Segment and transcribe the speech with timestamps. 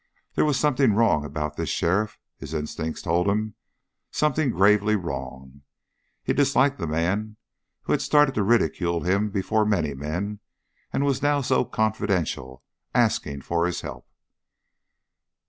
[0.33, 3.53] There was something wrong about this sheriff, his instincts told him
[4.09, 5.61] something gravely wrong.
[6.23, 7.37] He disliked the man
[7.83, 10.39] who had started to ridicule him before many men
[10.91, 12.63] and was now so confidential,
[12.95, 14.07] asking his help.